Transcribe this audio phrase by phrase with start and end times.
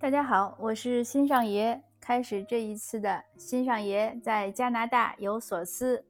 [0.00, 1.82] 大家好，我是新上爷。
[2.00, 6.04] 开始这一次的新上爷在加拿大有所思。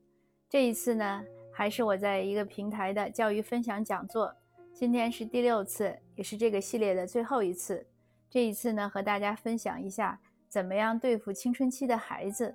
[0.46, 4.30] 这一次呢，还是我在一个平台的教育分享讲座。
[4.74, 7.86] 今天是第六次，也是这个系列的最后一次。
[8.28, 10.20] 这一次呢，和大家分享一下
[10.50, 12.54] 怎么样对付青春期的孩子。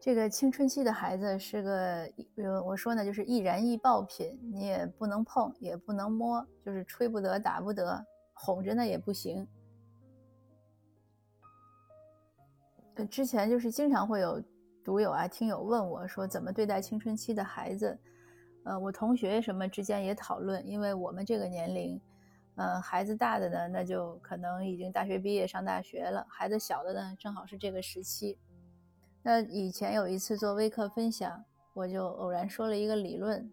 [0.00, 9.46] 这个青春期的孩子是个，呃，我说呢，就是易燃易爆品，你也不能碰，也不能摸，就是吹不得，打不得，哄着呢也不行。
[12.94, 14.42] 呃，之前就是经常会有
[14.82, 17.98] 读友啊、听友问我说，怎么对待青春期的孩子？
[18.64, 22.00] 呃，我同学什么之间也讨论，因为我们这个年龄，
[22.54, 28.38] 呃，孩子大的呢，那就可能已经大学毕业上大学了；孩子小的呢，正好是这个时期。
[29.22, 33.50] 那以前有一次做微课分享，我就偶然说了一个理论，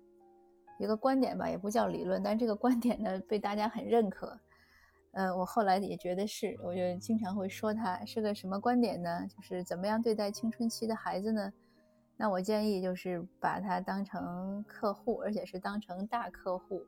[0.79, 4.39] 一个观点吧，也不叫理论，但这个观点呢被大家很认可。
[5.11, 9.27] 呃，我后来也觉得是，我就经常会说它是个什么观点呢？
[9.27, 11.51] 就是怎么样对待青春期的孩子呢？
[12.15, 16.81] 那我建议就是把它当成客户，而且是当成大客户。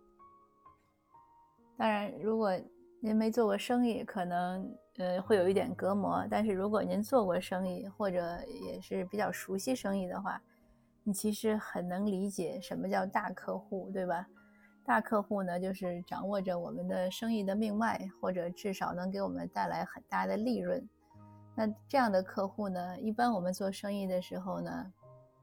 [1.78, 2.52] 当然，如果
[3.02, 6.24] 您没做过生意，可能呃会有一点隔膜。
[6.30, 10.40] 但是如果您做过生意，或者也是比较熟悉生意的话，
[11.04, 14.28] 你其实很能理解什么叫大客户，对吧？
[14.86, 20.88] 大客户呢，就是掌握着我们的生意的命脉，或者至少能给我们带来很大的利润。
[21.56, 24.94] 那这样的客户呢，一般我们做生意的时候呢。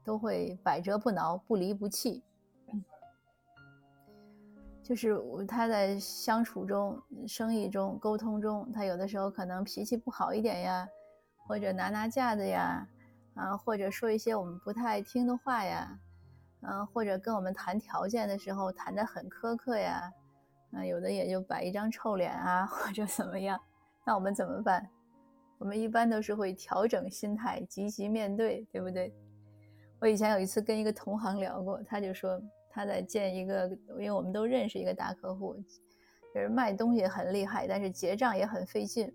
[0.07, 2.23] 都会百折不挠、不离不弃，
[4.87, 10.87] 就是他在相处中、生意中、沟通中，他有的时候可能脾气不好一点呀，
[11.45, 12.87] 或者拿拿架子呀，
[13.33, 15.99] 啊，或者说一些我们不太爱听的话呀，
[16.61, 20.09] 嗯，或者跟我们谈条件的时候谈得很苛刻呀，
[20.71, 23.59] 嗯，有的也就摆一张臭脸啊，或者怎么样，
[24.05, 24.89] 那我们怎么办？
[25.57, 29.13] 我们一般都是会调整心态，积极面对，对不对？
[29.99, 32.41] 我以前有一次跟一个同行聊过，他就说
[32.77, 35.55] 他在见一个，因为我们都认识一个大客户，
[36.31, 39.11] 就是卖东西很厉害，但是结账也很费劲。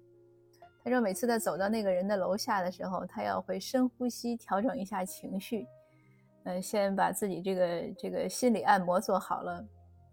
[0.82, 5.64] 他说每次他走到那个人的楼下的时候，他要会深呼吸，调整一下情绪，
[6.42, 9.64] 嗯，先把自己这个这个心理按摩做好了。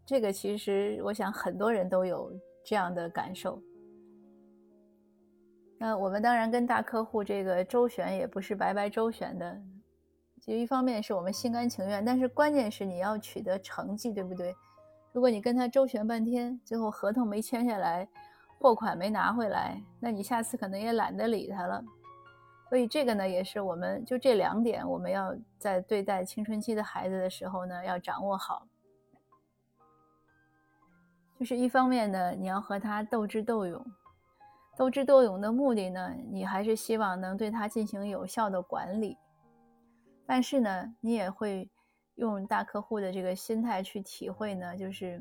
[0.06, 2.32] 这个其实我想很多人都有
[2.64, 3.60] 这样的感受。
[5.80, 9.60] 那我们当然跟大客户这个周旋也不是白白周旋的。
[10.50, 14.56] 就一方面是我们心甘情愿，但是关键是你要取得成绩，对不对？
[15.12, 18.10] 如果你跟他周旋半天，最后合同没签下来，
[18.58, 21.84] 货款没拿回来，那你下次可能也懒得理他了。
[22.68, 28.66] 所以这个呢，也是我们就这两点，我们要在对待青春期的孩子的时候呢，要掌握好。
[31.38, 33.86] 就是一方面呢，你要和他斗智斗勇，
[34.76, 39.16] 斗智斗勇的目的呢，你还是希望能对他进行有效的管理。
[40.32, 41.68] 但是呢，你也会
[42.14, 45.20] 用大客户的这个心态去体会呢，就是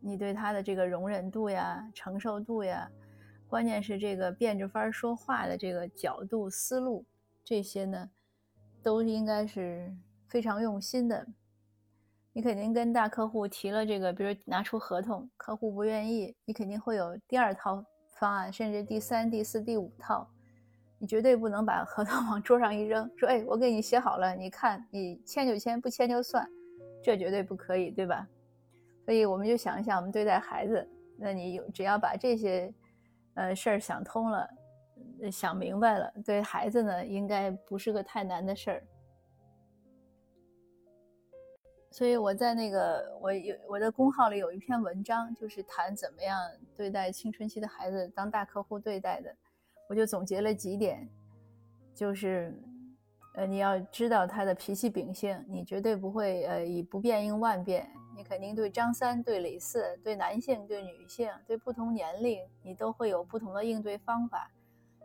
[0.00, 2.90] 你对他的这个容忍度呀、承受度呀，
[3.46, 7.06] 关键是这个变着法儿说话的这个角度、思路，
[7.44, 8.10] 这些呢，
[8.82, 9.94] 都应该是
[10.26, 11.24] 非常用心的。
[12.32, 20.28] 你肯定跟大客户提了这个，比如拿出合同，客户不愿意，你肯定会有第二套方案，甚至第三、第四、第五套。
[20.98, 26.44] 你绝对不能把合同往桌上一扔，说：“哎，我给你写好了，你看，你签就签，不签就算。”
[27.00, 28.26] 这绝对不可以，对吧？
[29.04, 30.86] 所以我们就想一想，我们对待孩子，
[31.16, 32.74] 那你有只要把这些，
[33.34, 34.50] 呃事儿想通了，
[35.30, 38.82] 想明白了，对孩子呢，应该不是个太难的事儿。
[41.92, 46.38] 所以我在那个我有我的公号里有一篇文章，就是谈怎么样
[46.76, 49.34] 对待青春期的孩子，当大客户对待的。
[49.88, 51.08] 我就总结了几点，
[51.94, 52.54] 就是，
[53.34, 64.50] 呃，你要知道他的脾气秉性，你绝对不会呃以不变应万变，你肯定对张三、对李四、对男性、对女性、对不同年龄，你都会有不同的应对方法。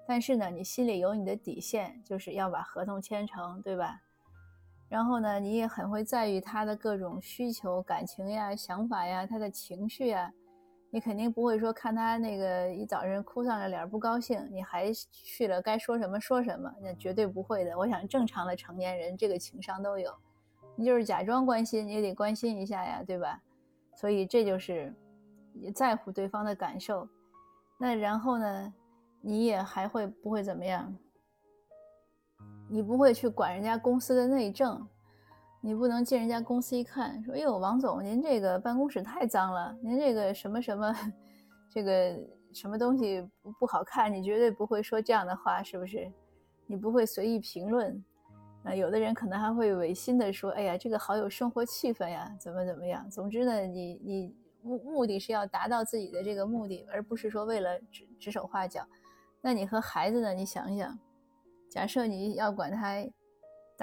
[0.06, 4.01] 但是呢，你心里有你的底线，就是要把合同签成，对吧？
[4.89, 10.33] 然后呢，你也很会在意他的各种需求、感情呀、想法呀、他的情绪呀。
[10.94, 17.75] 你肯定不会说看他那个一早上哭丧着脸不高兴，你还去了该说什么说什么，那绝对不会的。
[17.75, 20.13] 我想正常的成年人这个情商都有，
[20.75, 23.42] 你就是假装关心，你也得关心一下呀，对吧？
[23.95, 24.94] 所以这就是
[25.51, 27.10] 你在乎对方的感受。
[27.80, 28.72] 那然后呢，
[29.19, 30.96] 你也还会不会怎么样？
[32.69, 34.88] 你不会去管人家公司的内政。
[35.65, 40.94] 你不能进人家公司一看，说：“哎呦，王总，您这个办公室太脏了，您这个什么什么，
[41.69, 42.19] 这个
[42.51, 46.12] 什么东西不不好看，你绝对不会说这样的话，是不是？
[46.68, 48.04] 你不会随意评论。
[48.62, 58.86] 那有的人可能还会违心的说：“哎呀，这个好有生活气氛呀，怎么怎么样？”总之呢，你你目目的是要达到自己的这个目的，而不是说为了指指手画脚。
[59.39, 60.33] 那你和孩子呢？
[60.33, 61.00] 你想想，
[61.69, 62.98] 假设你要管他，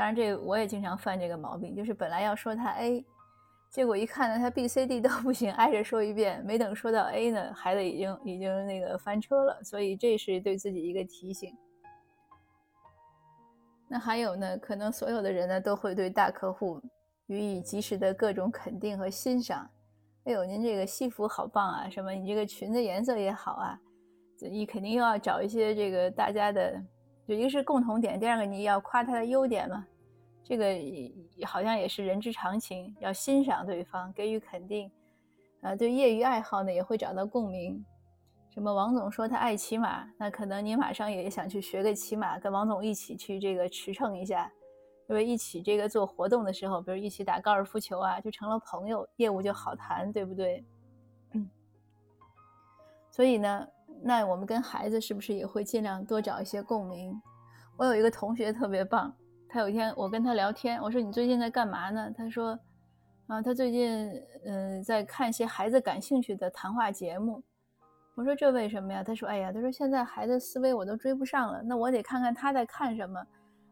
[0.00, 3.04] 当然这我也经常犯这个毛病，就是本来要说他 A，
[3.68, 9.62] 结果一看呢，他 B、C、D 都不行，挨着说一遍，没等说到 A 呢，孩子已经已经那个翻车了。
[9.62, 11.54] 所以这是对自己一个提醒。
[13.88, 16.80] 那还有呢，可能所有的人呢都会对大客户
[17.26, 19.68] 予以及时的各种肯定和欣赏。
[20.24, 21.90] 哎呦，您这个西服好棒啊！
[21.90, 23.78] 什么，你这个裙子颜色也好啊！
[24.50, 26.82] 你肯定又要找一些这个大家的，
[27.28, 29.86] 就一个是共同点，第二个你要夸他的优点嘛。
[30.42, 30.74] 这个
[31.46, 34.90] 好像也是人之常情，要欣赏对方，给予肯定。
[35.60, 37.84] 呃，对业余爱好呢也会找到共鸣。
[38.48, 44.50] 什么王总说他爱骑马，那可能你马上也想去学个骑马，跟王总一起去这个驰骋一下，
[45.08, 50.64] 因为一起这个做活动的时候，比如一起打高尔夫球啊，就成了朋友，业务就好谈，对不对？
[51.32, 51.48] 嗯。
[53.12, 53.68] 所以呢，
[54.02, 57.20] 那我们跟孩子是不是也会尽量多找一些共鸣？
[57.76, 59.14] 我有一个同学特别棒，
[59.52, 62.08] 他有一天我跟他聊天，我说你最近在干嘛呢？
[62.16, 62.56] 他说，
[63.26, 64.10] 啊，他最近
[64.44, 67.42] 嗯在看一些孩子感兴趣的谈话节目。
[68.14, 69.02] 我说这为什么呀？
[69.02, 73.20] 他说：“哎呀，他说现在孩子思维我都追不上了，那我得看看他在看什么，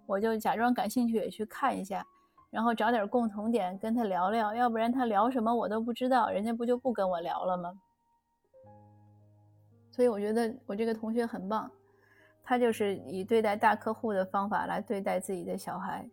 [0.06, 2.04] 我就假装感兴趣也去看一下，
[2.50, 7.72] 然后找点共同点跟他聊聊，要不然他聊什么我都不知道，人家不就不跟我聊了吗？”
[9.92, 11.70] 所以我觉得我这个同学很棒，
[12.48, 16.08] 他就是以对待大客户的方法来对待自己的小孩。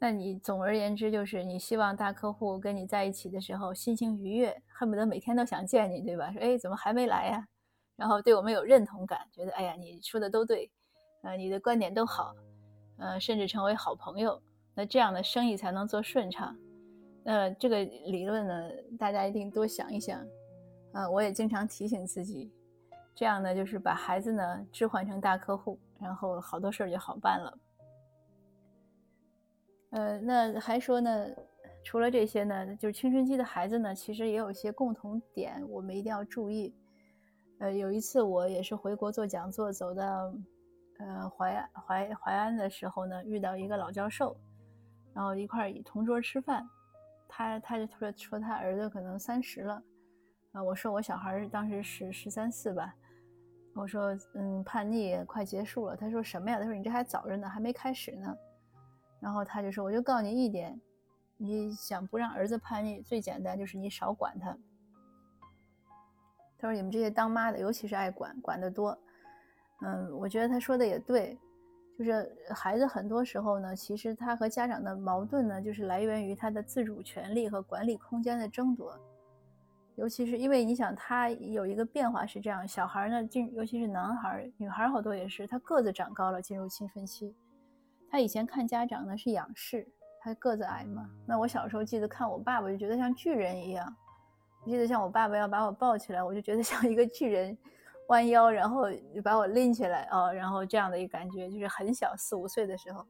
[0.00, 6.32] 那你总而言之就是你希望大客户跟你在一起的时候心情愉悦，恨不得每天都想见你，对吧？
[6.32, 7.46] 说哎，怎么还没来呀？
[7.94, 10.68] 然后对我们有认同感，觉得哎呀，你说的都对，
[11.22, 12.34] 呃，你的观点都好，
[12.98, 14.42] 呃，甚至成为好朋友，
[14.74, 16.56] 那这样的生意才能做顺畅。
[17.22, 20.20] 那这个理论呢，大家一定多想一想。
[20.94, 22.50] 啊，我也经常提醒自己，
[23.20, 27.58] 这样呢，就是把孩子呢置换成大客户，然后好多事儿就好办了。
[29.90, 31.26] 呃，那还说呢，
[31.84, 36.74] 除了这些呢，就是青春期的孩子呢，其实也有一些共同点，我们一定要注意。
[37.58, 40.32] 呃，有一次我也是回国做讲座，走到
[41.00, 44.34] 呃淮淮淮安的时候呢，遇到一个老教授，
[45.12, 46.66] 然后一块儿同桌吃饭，
[47.28, 49.82] 他他就说说他儿子可能三十了，
[50.52, 52.94] 啊，我说我小孩当时十十三四吧，
[53.74, 56.58] 我说嗯叛逆快结束了，他说什么呀？
[56.58, 58.36] 他说你这还早着呢，还没开始呢，
[59.20, 60.78] 然后他就说我就告诉你一点，
[61.36, 64.56] 你想不让儿子叛逆，最简单就是你少管他。
[66.58, 68.98] 他说：“你们这些当妈的，尤其是爱管管得多，
[69.80, 71.38] 嗯，我觉得他说的也对，
[71.96, 78.94] 就是孩子很多时候呢，其实他和家长的矛盾呢，就是来源于他的自主权利和管理空间的争夺。
[80.00, 87.36] 尤其是因为你想，他有一个变化是这样：小孩呢进，尤其是男孩、女孩好多也是，他个子长高了，进入青春期。
[88.10, 89.86] 他以前看家长呢是仰视，
[90.22, 91.10] 他个子矮嘛。
[91.26, 93.94] 那我小时候记得看我爸爸，就觉得像巨人一样。”
[94.64, 97.56] 我记得像我爸爸要把我抱起来，我就觉得像一个巨人，
[98.08, 98.86] 弯腰然后
[99.22, 103.06] 把我拎起来哦，然后这样的一个感觉，就是很小四五岁的时候。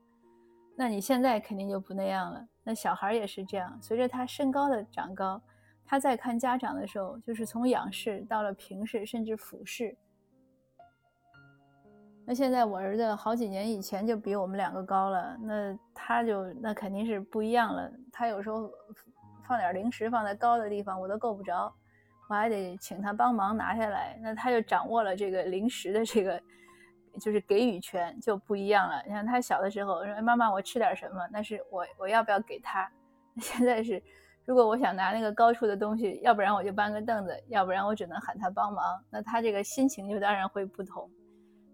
[0.76, 2.45] 那你现在肯定就不那样了。
[2.65, 5.41] 那小孩也是这样，随着他身高的长高，
[5.85, 9.97] 他在看家长的时候，就是从仰视到了平视，甚至俯视。
[12.27, 17.91] 那现在我儿子好几年以前就比我们两个高了，那他就那肯定是不一样了。
[18.13, 18.71] 他有时候。
[19.49, 21.75] 放点零食放在高的地方，我都够不着，
[22.29, 24.17] 我还得请他帮忙拿下来。
[24.23, 26.41] 那他就掌握了这个零食的这个，
[27.21, 29.03] 就是给予权就不一样了。
[29.05, 32.89] 你看他小的时候说：“妈妈，我吃点什么？”那是我我要不要给他？
[33.43, 34.01] 现在是，
[34.50, 39.00] 如果我想拿那个高处的东西，要不然我就搬个凳子，要不然我只能喊他帮忙。
[39.09, 41.09] 那他这个心情就当然会不同。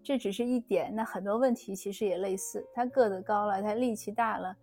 [0.03, 2.63] 这只是一点，那很多问题其实也类似。
[2.75, 4.55] 他个子高了，他力气大了。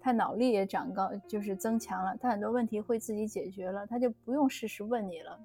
[0.00, 5.38] 他脑力也长高，就是增强了，他很多问题会自己解决了，他就不用事事问你了。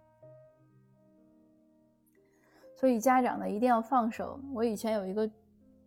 [2.75, 4.39] 所以家长呢一定要放手。
[4.51, 5.29] 我以前有一个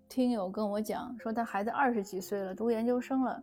[0.08, 3.42] 听友跟我讲，说他孩子二十几岁了，读研究生了，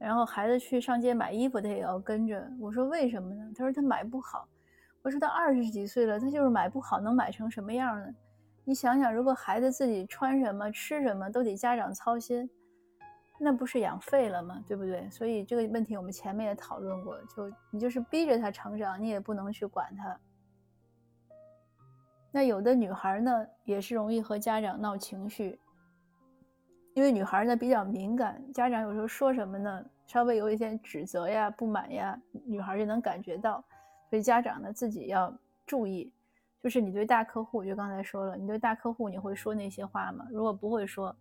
[0.00, 2.50] 然后孩子去上街买衣服，他也要跟着。
[2.58, 3.52] 我说为什么呢？
[3.54, 4.48] 他说他买不好。
[5.02, 8.06] 我说他二十几岁了，他就是买不好，能买成什么样呢？
[8.64, 12.48] 你想想，如果孩子自己穿什么、吃什么都得家长操心。
[13.38, 14.62] 那不是养废了吗？
[14.66, 15.08] 对不对？
[15.10, 20.18] 所以这个问题我们前面也讨论过，就你就是逼着他成长，你也不能去管他。
[22.30, 25.58] 那有的女孩呢，也是容易和家长闹情绪，
[26.94, 33.64] 因为女孩呢比较敏感，家长有时候说什么呢，稍微有一点指责呀、不满呀，女孩就能感觉到，
[34.08, 35.32] 所以家长呢自己要
[35.66, 36.12] 注意。
[36.62, 40.26] 就是你对大客户，就刚才说了，你对大客户你会说那些话吗？
[40.30, 41.16] 如果不会说，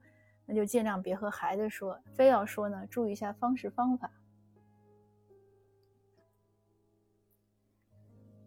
[0.45, 4.11] 那就尽量别和孩子说，非要说呢，注意一下方式方法。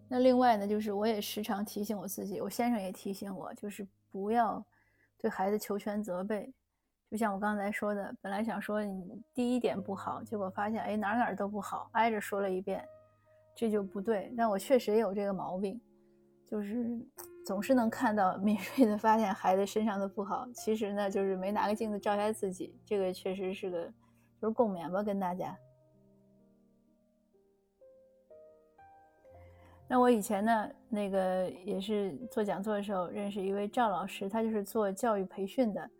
[0.06, 4.62] 那另外呢，就是我也时常提醒我自己，我先生也提醒我，就是不要
[5.16, 6.52] 对孩子求全责备。
[7.12, 12.82] 就像我刚才说的，本来想说你第一点不好，结果发现哎哪哪都不好，挨着说了一遍，
[13.54, 14.32] 这就不对。
[14.34, 15.78] 但我确实也有这个毛病，
[16.46, 16.98] 就是
[17.44, 23.84] 总是能看到敏锐的发现孩子身上的不好，其实呢就是没拿个镜子照一下自己，这个确实是个
[24.40, 25.54] 就是共勉吧，跟大家。
[29.86, 35.90] 那我以前呢，那个也是做讲座的时候认识一位赵老师，他就是做教育培训的，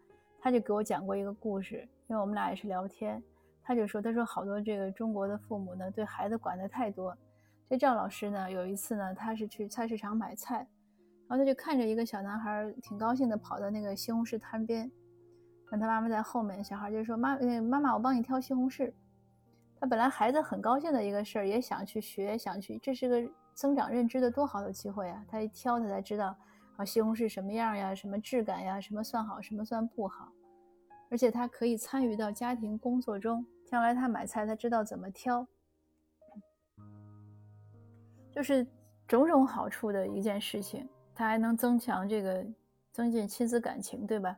[0.43, 3.23] 他就给我讲过一个故事，因为我们俩也是聊天，
[3.63, 7.17] 他就说，他说好多这个中国的父母呢，对孩子管的太多。
[7.71, 10.67] 这赵老师呢，有一次呢，他是去菜市场买菜，
[11.29, 14.91] 然后他就看着一个小男孩挺高兴的跑到那个西红柿摊边，
[15.71, 18.93] 让他妈妈在后面，小孩就说妈，妈妈，我帮你挑西红柿。
[19.79, 23.33] 他本来孩子很高兴的一个事儿，也想去学，想去，这是个。
[23.55, 25.23] 增长认知的多好的机会啊！
[25.29, 26.35] 他一挑，他才知道
[26.85, 30.33] 西红柿什么样呀，什么质感呀，什么算好，什么算不好。
[31.11, 35.47] 而且他可以参与到家庭工作中，将来他买菜，他知道怎么挑，
[38.31, 38.67] 就是
[39.07, 40.89] 种种好处的一件事情。
[41.15, 42.47] 他还能增强这个，
[42.91, 44.35] 增进亲子感情，对吧？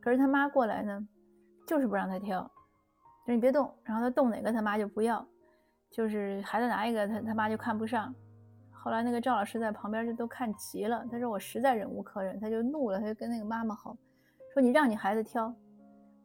[0.00, 1.06] 可是他妈过来呢，
[1.66, 2.40] 就是不让他挑，
[3.26, 5.24] 说你别动，然后他动哪个，他妈就不要。
[5.90, 8.14] 就是孩子拿一个，他他妈就看不上。
[8.82, 13.96] 后来那个赵老师在旁边就都看急了，他说我实在忍无可忍，他就怒了，他就跟那个妈妈吼，
[14.52, 15.54] 说你让你孩子挑。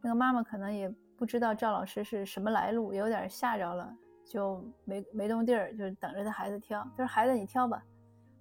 [0.01, 3.95] 那个妈妈可能也不知道赵老师是什么来路，有点吓着了，
[4.25, 6.81] 就没没动地儿，就等着他孩子挑。
[6.97, 7.83] 他说孩子你挑吧，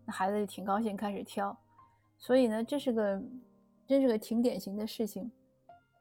[0.06, 1.54] 那孩子就挺高兴开始挑。
[2.16, 3.22] 所以呢，这是个
[3.86, 5.30] 真是个挺典型的事情。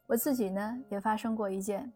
[0.08, 1.92] 我自己呢也发生过一件。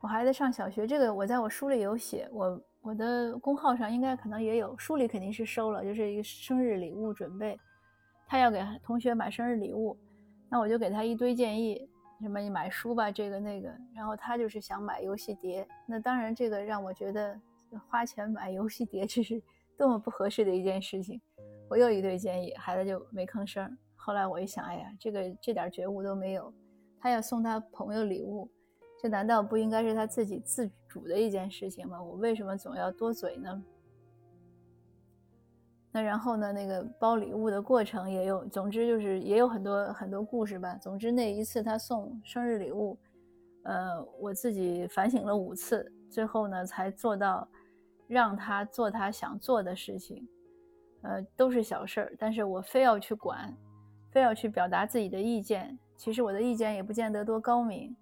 [0.00, 7.60] 我孩子上小学，这个我在我书里有写，我我的公号上应该可能也有，书里肯定是收了，就是一个生日礼物准备，
[8.26, 9.94] 他要给同学买生日礼物，
[10.48, 11.86] 那我就给他一堆建议，
[12.22, 17.38] 什么你买书吧，这个那个，然后他就是想买游戏碟，那当然这个让我觉得
[17.90, 19.38] 花钱买游戏碟 这是
[19.76, 21.20] 多么不合适的一件事情，
[21.68, 23.76] 我又一堆建议，孩子就没吭声。
[23.96, 26.50] 后来我一想，哎呀，这个这点觉悟都没有，
[26.98, 28.50] 他要送他朋友礼物。
[29.00, 32.02] 这难道不应该是他自己自主的一件事情吗？
[32.02, 33.62] 我为什么总要多嘴呢？
[35.90, 36.52] 那然后呢？
[36.52, 40.76] 那个包礼物的过程也有，总之就是也有很多很多故事吧。
[40.76, 42.98] 总之那一次他送生日礼物，
[43.62, 47.48] 呃，我自己反省了五次，最后呢才做到
[48.06, 50.28] 让他做他想做的事情。
[51.02, 53.56] 呃，都是小事儿，但是我非要去管，
[54.10, 55.78] 非要去表达自己的意见。
[55.96, 57.96] 其实我的意见也不见得多高明。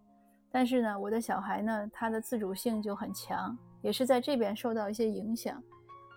[0.57, 5.63] 但是呢，我的小孩呢，他的自主性就很强，也是在这边受到一些影响。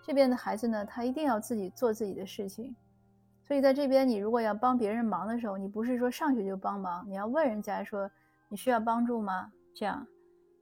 [0.02, 2.74] 这边的孩子呢，他一定要自己做自己的事情。
[3.44, 8.10] 所以在这边，你如果要帮别人忙的时候，你不是说上去就帮忙，你要问人家说
[8.48, 9.52] 你需要帮助吗？
[9.74, 10.06] 这样，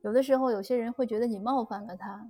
[0.03, 2.27] 有的时候有些人会觉得你冒犯了他。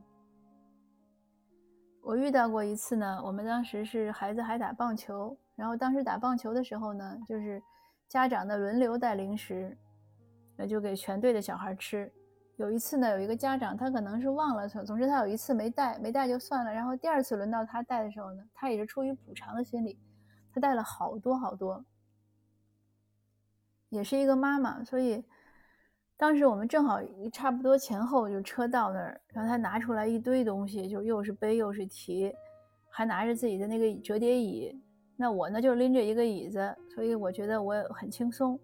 [2.02, 7.58] 我遇到过一次呢，我们当时是孩子还打棒球，然后当时打棒球的时候呢，就是
[8.06, 9.74] 家长的轮流带零食。
[10.58, 12.12] 那就给全队的小孩吃。
[12.56, 16.72] 有一次呢，有一个家长他可能是忘了，总之他有一次没带，没带就算了。
[16.72, 19.96] 然后第二次轮到他带的时候呢，他也是出于补偿的心理，
[20.52, 21.84] 他带了好多好多。
[23.90, 25.24] 也是一个妈妈，所以
[26.16, 26.98] 当时我们正好
[27.32, 32.34] 差不多前后就车到那儿，然后他拿出来一堆东西，就又是背又是提，
[32.90, 34.76] 还拿着自己的那个折叠椅。
[35.16, 38.58] 那我呢就拎着一个椅子，所以我觉得我很轻松。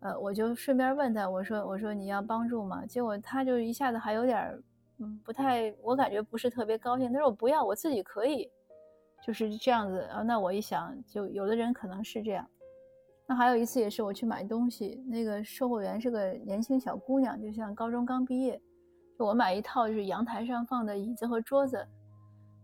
[0.00, 2.86] 呃，我就顺便问他，我说，我说你要帮助吗？
[2.86, 4.62] 结果他就一下子还有点，
[4.98, 7.12] 嗯，不太，我感觉不是特别高兴。
[7.12, 8.48] 他说我不要，我自己可以，
[9.26, 10.00] 就是这样子。
[10.02, 12.48] 啊，那我一想，就有的人可能是这样。
[13.26, 18.60] 那还有一次也是我去买东西，那个售货员是个年轻小姑娘，就像高中刚毕业。
[19.18, 21.84] 就我买一套就是阳台上放的椅子和桌子，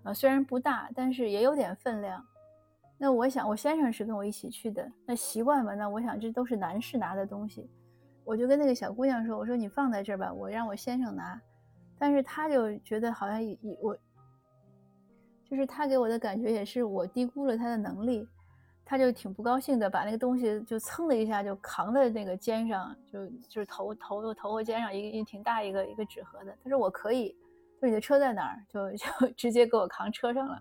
[0.04, 2.24] 啊，虽然不大，但是也有点分量。
[3.04, 5.74] 那我想，我先生是跟我一起去的，那习惯吧。
[5.74, 7.68] 那我想，这都是男士拿的东西，
[8.24, 11.38] 我就跟那个小姑娘说：“我说你放在这儿吧，我让我先生拿。”
[12.00, 13.94] 但是他就觉得好像以我，
[15.44, 18.26] 就是他给我的感觉也是我低估了他的能力，
[18.86, 26.56] 他就挺不高兴的，把那个东西就噌的一下就扛在那个肩上，就就是头头头和肩上一个一挺大一个一个纸盒的。
[26.64, 27.36] 他说我可以，
[27.80, 29.06] 说你的车在哪儿，就就
[29.36, 30.58] 直接给我扛车上了。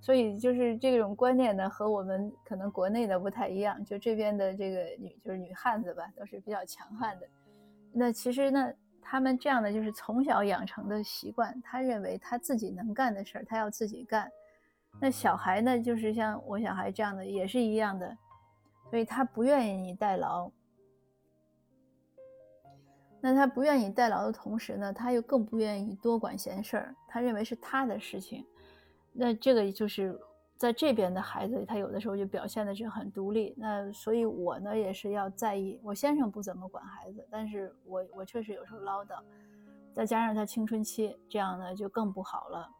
[0.00, 3.84] 所以就是这种观念呢，和我们可能国内的不太一样。
[3.84, 7.26] 就这边的这个女就是女汉子吧，都是比较强悍的。
[7.92, 14.30] 那其实呢，他们这样的就是从小养成的习惯，他认为他自己能干的事儿，他要自己干。
[15.00, 18.16] 那小孩呢，就是像我小孩这样的，也是一样的，
[18.90, 20.50] 所以他不愿意你代劳。
[23.20, 28.46] 那他不愿意代劳的同时呢，他又更不愿意多管闲事儿，他认为是他的事情。
[29.18, 30.18] 那这个就是
[30.56, 33.54] 在这边的孩子，他有的时候就表现的是很独立。
[33.56, 35.80] 那所以，我呢也是要在意。
[35.82, 39.22] 我先生不怎么管孩子，但是我我确实有时候唠叨，
[39.94, 42.70] 再加上他青春期，这样呢就更不好了。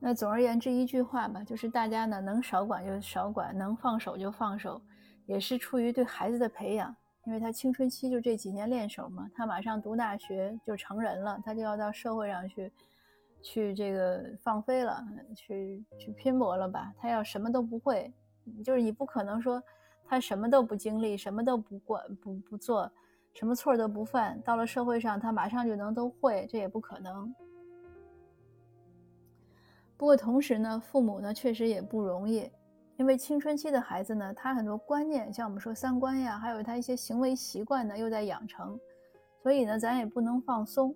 [0.00, 4.80] 那总而言之一句话吧，就是大家呢能少管就少管，能放手就放手，
[5.26, 6.94] 也是出于对孩子的培养。
[7.28, 12.72] 因为他青春期就这几年练手嘛，他马上读大学就成人了，他就要到社会上去，
[13.42, 15.06] 去这个放飞了，
[15.36, 16.90] 去去拼搏了吧。
[16.96, 18.10] 他要什么都不会，
[18.64, 19.62] 就是你不可能说
[20.06, 22.90] 他什么都不经历，什么都不管不不做，
[23.34, 27.30] 什么错都不犯，到了社会上他马上就能都会，这也不可能。
[29.98, 32.50] 不过同时呢，父母呢确实也不容易。
[32.98, 38.78] 因为青春期的孩子呢，他很多观念，像我们说三观呀，还有他一些行为习惯呢，又在养成，
[39.40, 40.92] 所以呢，咱也不能放松。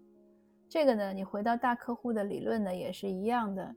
[0.68, 3.72] 这个呢，你回到大客户的理论呢，也是一样的。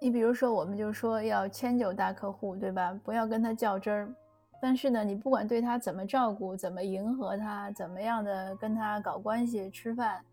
[0.00, 2.98] 你比如说，我们就说要迁就大客户，对吧？
[3.04, 4.14] 不要跟他较真儿。
[4.62, 10.24] 但是呢，你不管对他怎么照顾，怎么迎合他，怎么样的跟他搞关系、吃饭，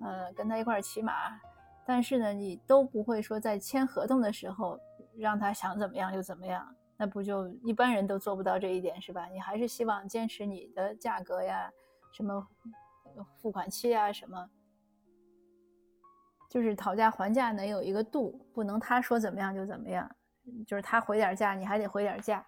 [0.00, 1.12] 呃，跟他一块儿骑马。
[1.86, 4.78] 但是呢，你都不会说在签合同的时候
[5.16, 9.26] 让他想怎么样就怎么样，那不就一般人都做不到这一点是吧？
[9.26, 11.68] 你还是希望坚持你的价格呀，
[12.12, 12.46] 什么
[13.36, 14.48] 付款期啊，什么，
[16.48, 20.08] 就是讨价还价能有一个度，不能他说怎么样就怎么样，
[20.66, 22.46] 就是他回点价你还得回点价，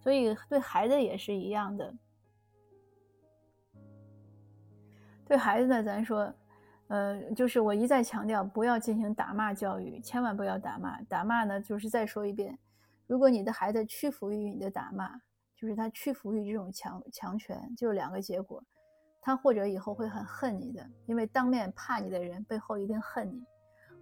[0.00, 1.94] 所以对孩子也是一样的，
[5.26, 6.34] 对孩子呢，咱说。
[6.90, 11.00] 呃，就是我一再强调，不要进行打骂教育，千万不要打骂。
[11.02, 12.58] 打骂呢，就是再说一遍，
[13.06, 15.08] 如果你的孩子屈服于你的打骂，
[15.54, 18.60] 就是他屈服于这种强强权，就两个结果，
[19.22, 23.40] 他或者以后会很恨你的，因为当面怕你的人背后一定恨你；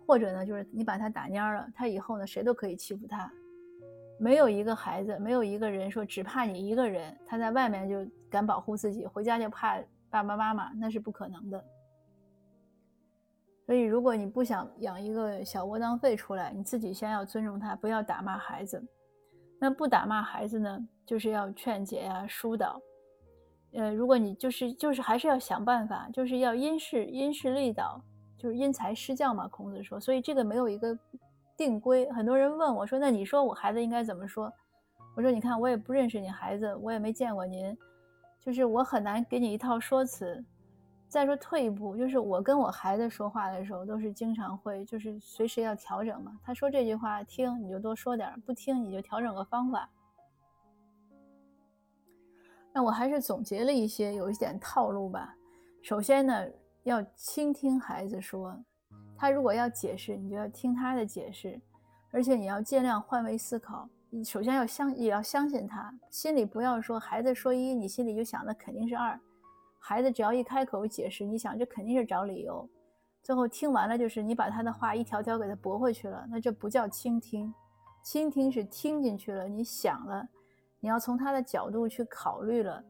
[0.06, 3.30] 或者呢，就是你把他打蔫了，他以后呢谁都可以欺负他。
[4.18, 9.76] 没有一个孩子，没有一个人说只怕你一个人，他在外面就敢保护自己，回家就怕
[10.08, 11.62] 爸爸妈妈，那是不可能的。
[13.68, 18.82] 所以，如果你不想养一个小窝囊废出来，你自己先要尊重他，不要打骂孩子。
[19.60, 22.80] 那不打骂孩子呢，就是要劝解呀、疏导。
[23.74, 28.02] 呃，如果你就是就是还是要想办法，就是要因势因势利导，
[28.38, 29.46] 就是因材施教嘛。
[29.48, 30.98] 孔子说，所以这个没有一个
[31.54, 32.10] 定规。
[32.12, 34.50] 很多人问我说：“那你说我孩子应该怎么说？”
[35.14, 37.76] 我说：“你看，我也不认识你孩子，我也没见过您，
[38.40, 40.42] 就是我很难给你一套说辞。”
[41.08, 46.38] 再说退一步，就是我跟我孩子说话的时候，都是经常会，就是随时要调整嘛。
[46.44, 49.88] 他说这句话听，你就多说点；不听，你就调整个方法。
[52.74, 55.34] 那我还是总结了一些，有一点套路吧。
[55.82, 56.46] 首先呢，
[56.82, 58.54] 要倾听孩子说，
[59.16, 61.58] 他如果要解释，你就要听他的解释，
[62.10, 63.88] 而且你要尽量换位思考。
[64.10, 69.18] 你首先要相，也要相信他，心里不要说孩子说一，你心里就想的肯定是二。
[69.78, 72.68] 孩子只要一开口解释，你想这肯定是找理由，
[73.22, 77.52] 最后听完了就是你把他的话一条条给他驳回去了，那这不叫倾听。
[78.02, 80.26] 倾听是听进去了，你想了，
[80.80, 82.82] 你要从他的角度去考虑了，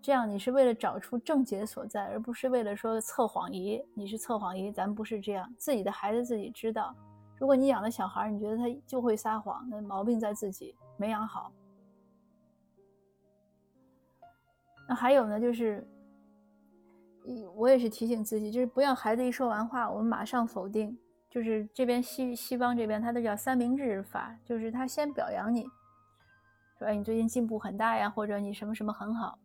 [0.00, 3.82] 这样你是为了找出症结所在，而不是为了说测谎仪。
[3.94, 5.52] 你是测谎仪，咱不是这样。
[5.58, 6.94] 自己的孩子自己知道。
[7.38, 11.50] 如果你养的小孩，你觉得他就会撒谎，那毛病在自己，没养好。
[14.88, 15.84] 那还有呢，就是。
[17.54, 20.96] 我也是提醒自己，就是不要孩子一说完话，我们马上否定。
[21.30, 25.64] 就是这边西西方这边，他都叫三明治法，就是他先表扬你，
[26.78, 29.38] 说哎你最近进步很大呀，或者你什么什么很好，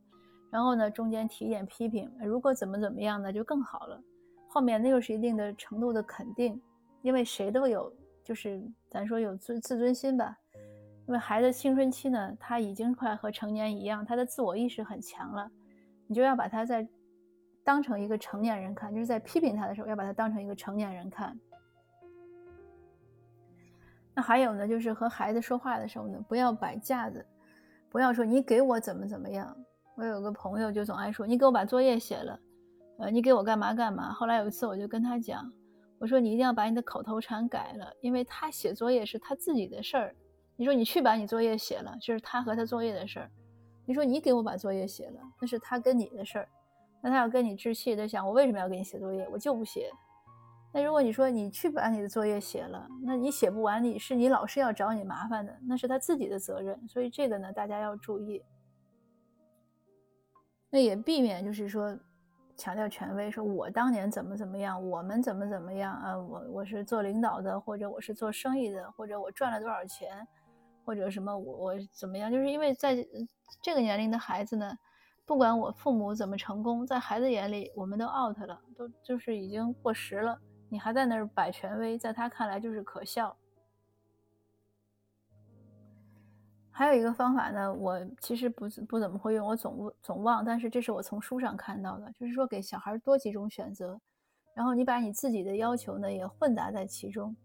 [0.49, 4.01] 然后呢中间提一点批评，如果怎么怎么样呢就更好了。
[4.49, 6.61] 后面那又是一定的程度的肯定，
[7.03, 7.89] 因为谁都有，
[8.21, 10.37] 就是咱说有自自尊心吧。
[11.07, 15.49] 因为孩子青春期呢，他已经快和成年一样，他的自我意识很强了，
[16.05, 16.85] 你就要把他在。
[17.67, 21.37] 当成一个成年人看，就是在批评他的时候要把他当成一个成年人看。
[24.15, 27.25] 那还有呢，就是和孩子说话的时候呢，不要摆架子，
[27.89, 29.53] 不要说你给我怎么怎么样。
[29.95, 32.39] 我有个朋友就总爱说你给我把作业写了，
[32.99, 34.13] 呃，你给我干嘛干嘛。
[34.13, 35.51] 后来有一次我就跟他讲，
[35.99, 40.15] 我说你一定要把你的口头禅改了，因为他写作业是他自己的事儿。
[40.55, 43.29] 你说你去把你作业写了，这是他和他作业的事儿。
[43.83, 46.47] 你说你给我把作业写了，那是他跟你的事儿。
[47.01, 49.27] 那他要跟你置气的想，我为什么要给你写作业？
[49.31, 49.91] 我就不写。
[50.73, 56.87] 那如果你说你去把你的作业写了，那你写不完，你是你老师要找你麻烦的，那是他自己的责任。
[56.87, 58.43] 所以这个呢，大家要注意。
[60.69, 61.97] 那也避免就是说
[62.57, 66.17] 强调权威，说我当年怎么怎么样，我们怎么怎么样啊？
[66.17, 70.27] 我我是做领导的，或者我是做生意的，或者我赚了多少钱，
[70.83, 72.29] 或者什么我我怎么样？
[72.31, 72.97] 就是因为在
[73.61, 74.77] 这个年龄的孩子呢。
[75.27, 80.39] 不管我父母怎么成功，在孩子眼里，我们都 out 了，都就是已经过时了。
[80.69, 83.35] 你还在那儿摆权威，在他看来就是可笑。
[86.71, 93.99] 还有一个方法呢，我其实不不怎么会用，我总总忘，但是这是我从书上看到的，就是说给小孩多几种选择，
[94.53, 97.35] 然后你把你自己的要求呢也混杂在其中，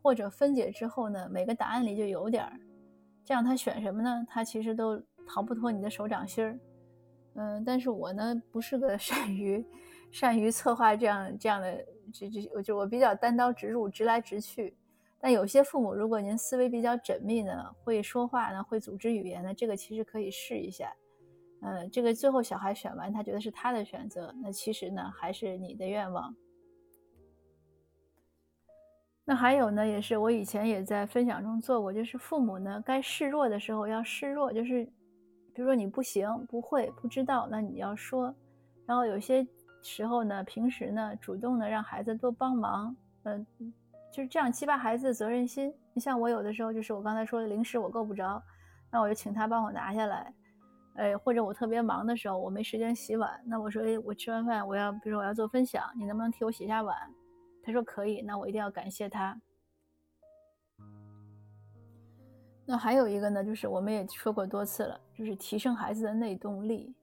[0.00, 2.52] 或者分解之后呢，每个答案里就有点儿，
[3.24, 4.24] 这样他选什么呢？
[4.28, 6.56] 他其实都逃不脱你的手掌心儿。
[7.34, 9.64] 嗯，但是我呢不是个 善于
[10.10, 14.76] 善于策划这样这样的，这这我就我比较单刀直入，直来直去。
[15.18, 20.92] 但有些父母，如果您思维比较缜密呢，会说话呢，会组织语言呢，这个其实可以试一下。
[21.62, 26.34] 嗯，这个最后小孩选完，他觉得是他的选择，那其实呢还是你的愿望。
[29.24, 34.86] 那还有呢，也是我以前也在分享中做过，就是父母呢该示弱的时候要示弱，就是。
[35.54, 38.34] 比如说你不行、不会、不知道，那你要说。
[38.86, 39.46] 然后有些
[39.82, 43.46] 时候呢，平时呢，主动的让孩子多帮忙，嗯，
[44.12, 45.72] 就是这样激发孩子的责任心。
[45.94, 48.42] 你像我有的时候就是我刚才说的零食我够不着，
[48.90, 50.32] 那我就请他帮我拿下来。
[50.94, 56.96] 哎，或者我特别忙的时候，我没时间洗碗，那我说，哎，我吃完饭我要，比如说我要做分享，你能不能替我洗下碗？
[57.62, 59.40] 他说可以，那我一定要感谢他。
[62.64, 66.94] 那还有一个呢，就是我们也说过多次了，就是提升孩子的内动力。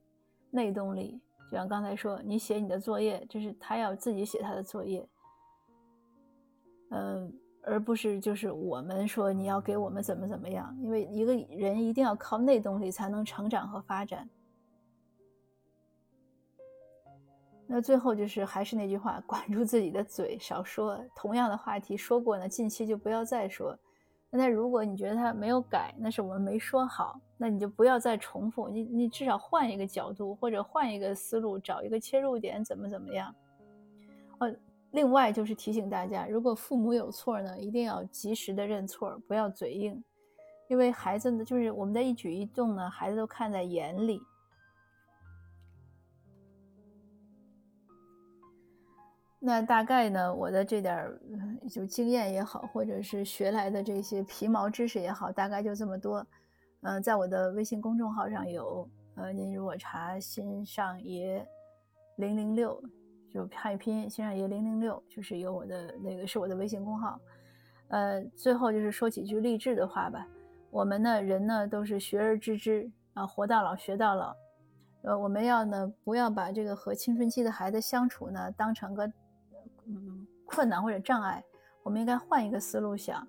[0.52, 5.08] 内动力，就像刚才说，你写你的作业，就是他要自己写他的作业，
[6.88, 10.76] 嗯，而不是就是我们说你要给我们怎么怎么样。
[10.80, 14.28] 因为一个人一定要靠内动力才能成长和发展。
[17.68, 23.78] 那最后就是还是那句话，管住自己的嘴，少说同样的话题，说过呢，近期就不要再说。
[24.32, 33.34] 那如果你觉得他没有改，那是我们没说好，那你就不要再重复，你你至少换一个角度或者换一个思路，找一个切入点，怎么怎么样？
[34.38, 34.54] 呃，
[34.92, 40.00] 另外就是提醒大家，如果父母有错呢，一定要及时的认错，不要嘴硬，
[40.68, 44.22] 因为孩子呢，就是我们的一举一动呢，孩子都看在眼里。
[49.42, 51.18] 那大概呢，我的这点儿
[51.70, 56.24] 就经验也好，或者是学来的这些皮毛知识也好，大概就这么多。
[56.82, 61.42] 嗯，在我的微信公众号上有，呃，您如果查“新上爷
[62.16, 62.78] 零零六”，
[63.32, 67.18] 就汉语拼音“新上爷零零六”，就是有我的那个是我的微信公号。
[67.88, 70.26] 呃，最后就是说几句励志的话吧。
[70.70, 74.36] 我们呢，人呢都是学而知之啊，活到老学到老。
[75.00, 79.10] 呃，我们要呢不要把这个和青春期的孩子相处呢当成个。
[79.92, 81.42] 嗯，困难或者障碍，
[81.82, 83.26] 我们应该换一个思路想，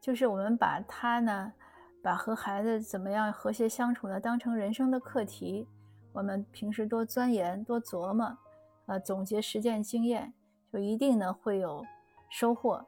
[0.00, 1.52] 就是我们把他呢，
[2.00, 5.66] 把和孩子怎么样和谐相处呢，当成人生的课题。
[6.12, 8.38] 我们平时多钻研、多琢磨，
[8.86, 10.32] 呃，总结实践经验，
[10.72, 11.84] 就一定呢会有
[12.30, 12.86] 收获。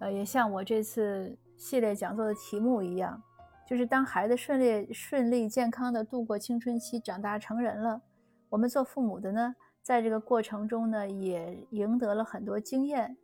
[0.00, 3.22] 呃，也像我这次系列讲座的题目一样，
[3.66, 8.02] 就是当孩子顺利、顺利、健康的度过青春期，长大成人了，
[8.48, 9.54] 我们做父母的呢。
[9.82, 13.16] 在这个过程中呢，也赢得了很多经验，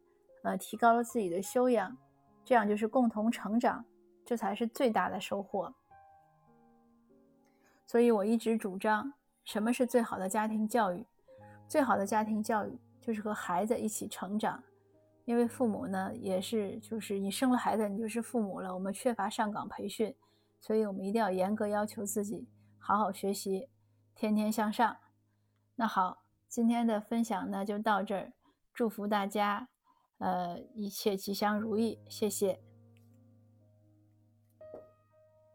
[0.43, 1.95] 呃，提高了自己的修养，
[2.43, 3.85] 这样就是共同成长，
[4.25, 5.75] 这才是最大的收获。
[7.87, 9.13] 所以我一直主张，
[9.45, 11.05] 什么是最好的家庭教育？
[11.69, 14.63] 最好的家庭教育就是和孩子一起成长，
[15.27, 18.73] 因为父母呢，也是就是你生了孩子，你就是父母了。
[18.73, 20.15] 我们缺乏上岗培训，
[20.61, 23.69] 所以我们一定要严格要求自己，好好学习，
[24.15, 24.97] 天天向上。
[25.77, 26.24] 那好。
[26.55, 28.33] 今天的分享呢就到这儿，
[28.73, 29.69] 祝福大家，
[30.19, 32.61] 呃，一切吉祥如意，谢谢。